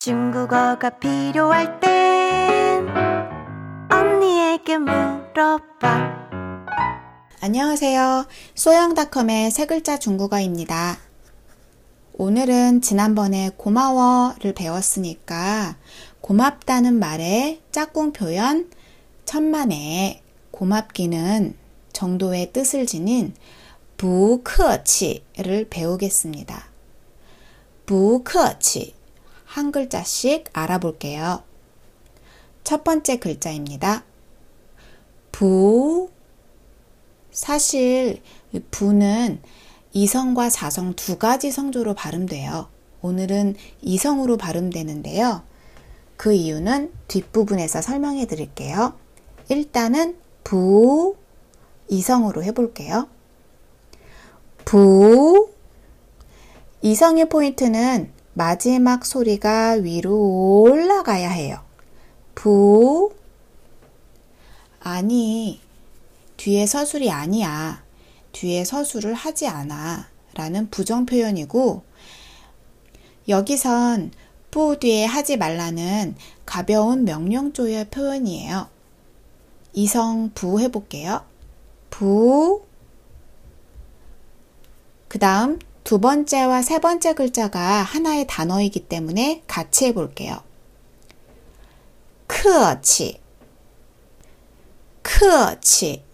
[0.00, 2.88] 중국어가 필요할 땐
[3.90, 6.18] 언니에게 물어봐.
[7.40, 8.26] 안녕하세요.
[8.54, 10.98] 소영닷컴의 세 글자 중국어입니다.
[12.12, 15.76] 오늘은 지난번에 고마워를 배웠으니까
[16.20, 18.70] 고맙다는 말의 짝꿍 표현
[19.24, 20.22] 천만에
[20.52, 21.56] 고맙기는
[21.92, 23.34] 정도의 뜻을 지닌
[23.96, 26.68] 부커치를 배우겠습니다.
[27.84, 28.97] 부커치
[29.48, 31.42] 한 글자씩 알아볼게요.
[32.64, 34.04] 첫 번째 글자입니다.
[35.32, 36.10] 부
[37.30, 38.20] 사실
[38.70, 39.40] 부는
[39.92, 42.68] 이성과 사성 두 가지 성조로 발음돼요.
[43.00, 45.42] 오늘은 이성으로 발음되는데요.
[46.18, 48.98] 그 이유는 뒷부분에서 설명해 드릴게요.
[49.48, 51.16] 일단은 부
[51.88, 53.08] 이성으로 해볼게요.
[54.66, 55.48] 부
[56.82, 61.60] 이성의 포인트는 마지막 소리가 위로 올라가야 해요.
[62.36, 63.12] 부
[64.78, 65.60] 아니
[66.36, 67.82] 뒤에 서술이 아니야.
[68.30, 70.06] 뒤에 서술을 하지 않아.
[70.34, 71.82] 라는 부정 표현이고
[73.28, 74.12] 여기선
[74.52, 76.14] 부 뒤에 하지 말라는
[76.46, 78.68] 가벼운 명령 조의 표현이에요.
[79.72, 81.24] 이성 부 해볼게요.
[81.90, 82.62] 부.
[85.08, 85.58] 그 다음
[85.88, 90.42] 두 번째와 세 번째 글자가 하나의 단어이기 때문에 같이 해볼게요.
[92.26, 93.22] 크치.
[95.00, 96.04] 크치.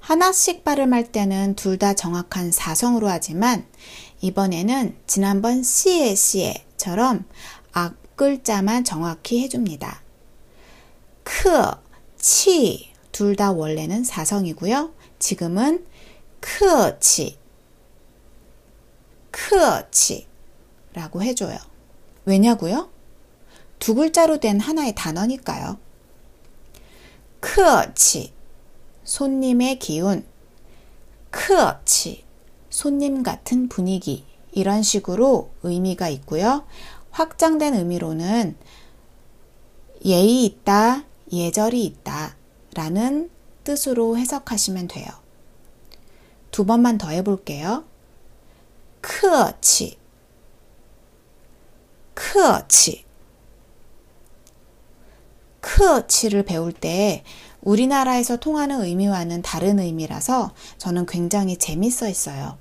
[0.00, 3.64] 하나씩 발음할 때는 둘 다 정확한 사성으로 하지만
[4.20, 7.24] 이번에는 지난번 시에 시에처럼
[7.72, 10.02] 앞글자만 정확히 해줍니다.
[11.24, 11.70] 客,
[12.18, 14.92] 气, 둘 다 원래는 사성이고요.
[15.18, 15.86] 지금은
[16.40, 17.39] 크치,
[19.50, 20.28] 크치
[20.94, 21.58] 라고 해줘요.
[22.24, 22.88] 왜냐고요?
[23.80, 25.76] 두 글자로 된 하나의 단어니까요.
[27.40, 28.32] 客气,
[29.02, 30.24] 손님의 기운,
[31.30, 32.24] 客气,
[32.68, 36.64] 손님 같은 분위기, 이런 식으로 의미가 있고요.
[37.10, 38.56] 확장된 의미로는
[40.04, 42.36] 예의 있다, 예절이 있다,
[42.74, 43.30] 라는
[43.64, 45.08] 뜻으로 해석하시면 돼요.
[46.52, 47.89] 두 번만 더 해볼게요.
[49.01, 49.97] 客气,
[52.15, 53.05] 客气.
[55.61, 57.23] 客气를 배울 때
[57.61, 62.59] 우리나라에서 통하는 의미와는 다른 의미라서 저는 굉장히 재밌어 했어요.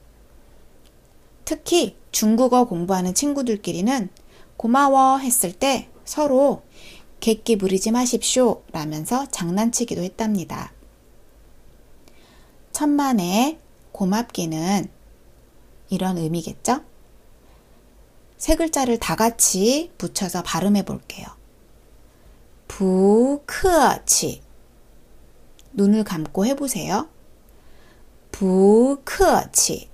[1.44, 4.08] 특히 중국어 공부하는 친구들끼리는
[4.56, 6.62] 고마워 했을 때 서로
[7.20, 10.72] 객기 부리지 마십시오 라면서 장난치기도 했답니다.
[12.72, 13.58] 천만에
[13.92, 14.88] 고맙기는
[15.89, 16.83] 이런 의미겠죠?
[18.37, 21.27] 세 글자를 다 같이 붙여서 발음해 볼게요.
[22.67, 24.41] 부크치
[25.73, 27.09] 눈을 감고 해보세요.
[28.31, 29.89] 부크치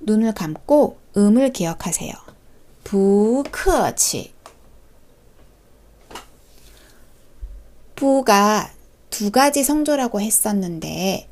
[0.00, 2.12] 눈을 감고 음을 기억하세요.
[2.84, 4.34] 부크치
[7.94, 8.72] 부가
[9.10, 11.28] 두 가지 성조라고 했었는데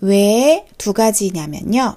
[0.00, 1.96] 왜 두 가지냐면요.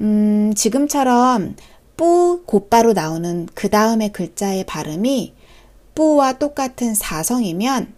[0.00, 1.56] 음, 지금처럼
[1.96, 5.34] 뿌 곧바로 나오는 그 다음의 글자의 발음이
[5.94, 7.94] 뿌와 똑같은 사성이면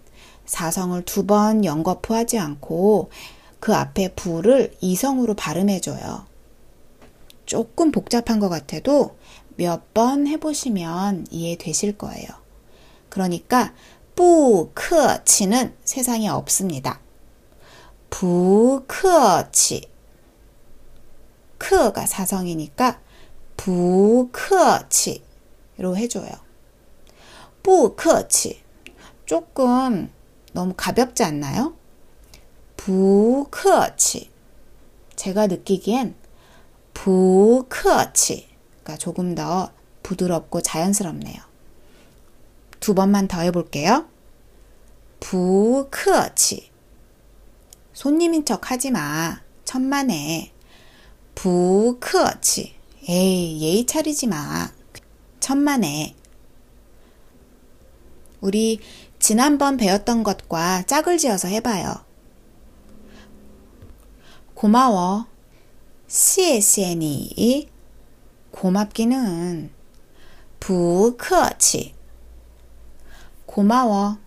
[0.46, 3.10] 사성을 두 번 연거푸하지 않고
[3.60, 6.26] 그 앞에 부를 이성으로 발음해줘요.
[7.44, 9.16] 조금 복잡한 것 같아도
[9.56, 12.28] 몇 번 해보시면 이해되실 거예요.
[13.08, 13.74] 그러니까
[14.14, 17.00] 뿌 크 치는 세상에 없습니다.
[18.10, 19.88] 부크치
[21.58, 23.00] 크가 사성이니까
[23.56, 25.20] 부크치로
[25.96, 26.30] 해줘요.
[27.62, 28.62] 부크치
[29.26, 30.10] 조금
[30.52, 31.74] 너무 가볍지 않나요?
[32.76, 34.30] 부크치
[35.16, 36.14] 제가 느끼기엔
[36.94, 41.42] 부크치가 조금 더 부드럽고 자연스럽네요.
[42.80, 44.06] 두 번만 더 해볼게요.
[45.20, 46.70] 부크치
[47.98, 49.40] 손님인 척 하지 마.
[49.64, 50.52] 천만에.
[51.34, 52.76] 부크치
[53.08, 54.70] 에이, 예의 차리지 마.
[55.40, 56.14] 천만에.
[58.40, 58.78] 우리
[59.18, 61.92] 지난번 배웠던 것과 짝을 지어서 해봐요.
[64.54, 65.26] 고마워.
[66.06, 67.68] 시에시에니.
[68.52, 69.72] 고맙기는
[70.60, 71.94] 부크치.
[73.44, 74.18] 고마워.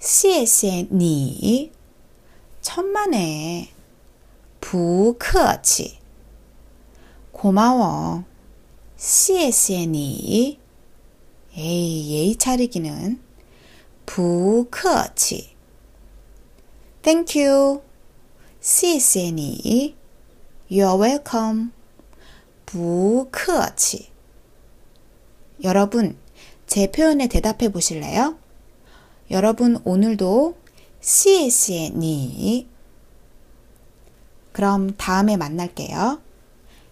[0.00, 1.77] 시에시에니.
[2.68, 3.70] 천만에.
[4.60, 5.98] 부커치.
[7.32, 8.24] 고마워.
[8.94, 10.60] CSN이.
[11.56, 13.22] 에이, 예의 차리기는.
[14.04, 15.56] 부커치.
[17.00, 17.80] Thank you.
[18.60, 19.96] CSN이.
[20.70, 21.70] You're welcome.
[22.66, 24.10] 부커치.
[25.64, 26.18] 여러분,
[26.66, 28.38] 제 표현에 대답해 보실래요?
[29.30, 30.67] 여러분, 오늘도
[31.00, 32.68] 시에시에 니.
[34.52, 36.20] 그럼 다음에 만날게요.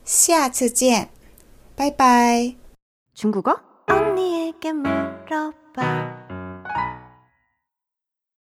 [0.04, 1.10] 시아次见.
[1.76, 2.56] 바이바이.
[3.14, 3.56] 중국어?
[3.88, 6.25] 언니에게 물어봐.